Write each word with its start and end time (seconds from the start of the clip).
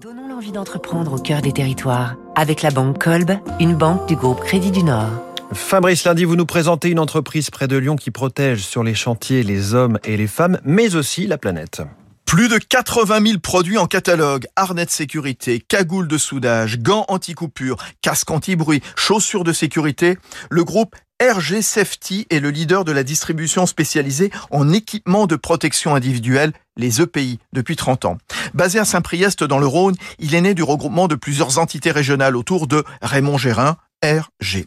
Donnons 0.00 0.28
l'envie 0.28 0.52
d'entreprendre 0.52 1.14
au 1.14 1.18
cœur 1.18 1.42
des 1.42 1.50
territoires 1.50 2.14
avec 2.36 2.62
la 2.62 2.70
banque 2.70 3.02
Kolb, 3.02 3.32
une 3.58 3.74
banque 3.74 4.06
du 4.06 4.14
groupe 4.14 4.38
Crédit 4.38 4.70
du 4.70 4.84
Nord. 4.84 5.10
Fabrice 5.52 6.04
Lundi, 6.04 6.22
vous 6.22 6.36
nous 6.36 6.46
présentez 6.46 6.90
une 6.90 7.00
entreprise 7.00 7.50
près 7.50 7.66
de 7.66 7.76
Lyon 7.76 7.96
qui 7.96 8.12
protège 8.12 8.60
sur 8.60 8.84
les 8.84 8.94
chantiers 8.94 9.42
les 9.42 9.74
hommes 9.74 9.98
et 10.04 10.16
les 10.16 10.28
femmes, 10.28 10.60
mais 10.64 10.94
aussi 10.94 11.26
la 11.26 11.36
planète. 11.36 11.82
Plus 12.28 12.48
de 12.48 12.58
80 12.58 13.26
000 13.26 13.38
produits 13.38 13.78
en 13.78 13.86
catalogue, 13.86 14.44
harnais 14.54 14.84
de 14.84 14.90
sécurité, 14.90 15.64
cagoules 15.66 16.08
de 16.08 16.18
soudage, 16.18 16.78
gants 16.78 17.06
anti-coupure, 17.08 17.78
casques 18.02 18.30
anti-bruit, 18.30 18.82
chaussures 18.96 19.44
de 19.44 19.54
sécurité. 19.54 20.18
Le 20.50 20.62
groupe 20.62 20.94
RG 21.22 21.62
Safety 21.62 22.26
est 22.28 22.40
le 22.40 22.50
leader 22.50 22.84
de 22.84 22.92
la 22.92 23.02
distribution 23.02 23.64
spécialisée 23.64 24.30
en 24.50 24.70
équipements 24.74 25.26
de 25.26 25.36
protection 25.36 25.94
individuelle, 25.94 26.52
les 26.76 27.00
EPI, 27.00 27.38
depuis 27.54 27.76
30 27.76 28.04
ans. 28.04 28.18
Basé 28.52 28.78
à 28.78 28.84
Saint-Priest 28.84 29.42
dans 29.42 29.58
le 29.58 29.66
Rhône, 29.66 29.96
il 30.18 30.34
est 30.34 30.42
né 30.42 30.52
du 30.52 30.62
regroupement 30.62 31.08
de 31.08 31.14
plusieurs 31.14 31.58
entités 31.58 31.92
régionales 31.92 32.36
autour 32.36 32.66
de 32.66 32.84
Raymond 33.00 33.38
Gérin, 33.38 33.78
RG. 34.04 34.66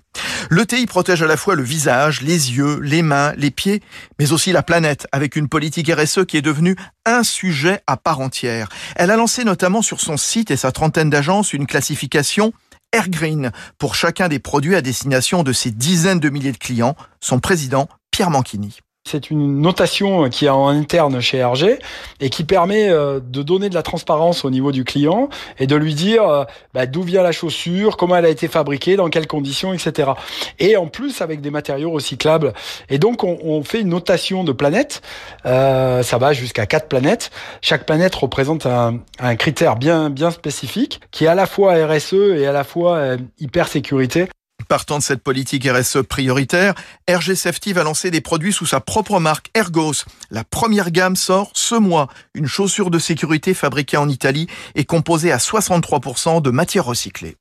L'ETI 0.54 0.86
protège 0.86 1.24
à 1.24 1.28
la 1.28 1.38
fois 1.38 1.56
le 1.56 1.64
visage, 1.64 2.20
les 2.20 2.52
yeux, 2.52 2.78
les 2.82 3.04
mains, 3.04 3.32
les 3.38 3.52
pieds, 3.52 3.82
mais 4.20 4.34
aussi 4.34 4.52
la 4.52 4.62
planète, 4.62 5.08
avec 5.14 5.38
une 5.38 5.48
politique 5.48 5.90
RSE 5.90 6.26
qui 6.28 6.36
est 6.36 6.42
devenue 6.42 6.76
un 7.06 7.24
sujet 7.24 7.80
à 7.88 7.96
part 7.96 8.20
entière. 8.20 8.68
Elle 8.98 9.12
a 9.12 9.16
lancé 9.16 9.46
notamment 9.46 9.82
sur 9.82 10.02
son 10.02 10.18
site 10.18 10.52
et 10.52 10.58
sa 10.58 10.74
trentaine 10.74 11.10
d'agences 11.10 11.54
une 11.54 11.68
classification 11.68 12.52
Air 12.92 13.08
Green 13.08 13.54
pour 13.78 13.96
chacun 13.96 14.28
des 14.28 14.40
produits 14.40 14.76
à 14.76 14.82
destination 14.82 15.44
de 15.44 15.54
ses 15.54 15.72
dizaines 15.72 16.20
de 16.20 16.30
milliers 16.30 16.52
de 16.52 16.58
clients, 16.58 16.98
son 17.22 17.40
président 17.40 17.88
Pierre 18.12 18.30
Manchini. 18.30 18.82
C'est 19.12 19.30
une 19.30 19.60
notation 19.60 20.30
qui 20.30 20.46
est 20.46 20.50
en 20.50 20.68
interne 20.70 21.20
chez 21.20 21.44
RG 21.44 21.80
et 22.22 22.30
qui 22.30 22.46
permet 22.46 22.88
euh, 22.88 23.20
de 23.20 23.42
donner 23.42 23.68
de 23.68 23.74
la 23.74 23.84
transparence 23.84 24.46
au 24.46 24.50
niveau 24.50 24.72
du 24.72 24.86
client 24.86 25.28
et 25.60 25.68
de 25.68 25.76
lui 25.76 25.96
dire 25.96 26.24
euh, 26.24 26.46
bah, 26.74 26.86
d'où 26.86 27.02
vient 27.02 27.22
la 27.22 27.34
chaussure, 27.34 27.98
comment 27.98 28.16
elle 28.16 28.26
a 28.26 28.30
été 28.30 28.48
fabriquée, 28.48 28.96
dans 28.96 29.10
quelles 29.10 29.28
conditions, 29.28 29.74
etc. 29.74 30.12
Et 30.60 30.78
en 30.78 30.88
plus 30.88 31.22
avec 31.22 31.42
des 31.42 31.50
matériaux 31.50 31.92
recyclables. 31.92 32.54
Et 32.90 33.00
donc 33.00 33.26
on, 33.26 33.64
fait 33.64 33.82
une 33.82 33.90
notation 33.90 34.46
de 34.46 34.54
planètes. 34.54 35.02
Euh, 35.46 36.04
ça 36.04 36.18
va 36.18 36.32
jusqu'à 36.32 36.66
quatre 36.66 36.88
planètes. 36.88 37.32
Chaque 37.62 37.86
planète 37.86 38.16
représente 38.16 38.66
un, 38.66 39.00
un, 39.20 39.36
critère 39.36 39.76
bien 39.76 40.10
bien 40.10 40.32
spécifique 40.32 41.02
qui 41.12 41.26
est 41.26 41.28
à 41.28 41.36
la 41.36 41.48
fois 41.48 41.74
RSE 41.86 42.14
et 42.14 42.46
à 42.46 42.54
la 42.54 42.64
fois 42.64 43.18
hyper 43.40 43.68
sécurité. 43.68 44.28
Partant 44.72 45.00
de 45.00 45.04
cette 45.04 45.22
politique 45.22 45.68
RSE 45.68 46.02
prioritaire, 46.08 46.76
RG 47.10 47.36
Safety 47.36 47.74
va 47.74 47.84
lancer 47.84 48.10
des 48.10 48.22
produits 48.22 48.54
sous 48.54 48.66
sa 48.66 48.80
propre 48.80 49.20
marque 49.20 49.52
Ergos. 49.54 50.06
La 50.30 50.46
première 50.46 50.92
gamme 50.92 51.18
sort 51.18 51.52
ce 51.56 51.76
mois. 51.76 52.08
Une 52.36 52.48
chaussure 52.48 52.90
de 52.90 52.98
sécurité 52.98 53.54
fabriquée 53.54 53.98
en 53.98 54.08
Italie 54.08 54.48
et 54.76 54.86
composée 54.86 55.34
à 55.34 55.40
63% 55.40 56.42
de 56.42 56.52
matières 56.52 56.86
recyclées. 56.86 57.36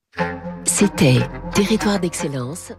C'était 0.64 1.20
Territoire 1.55 2.01
d'excellence 2.01 2.73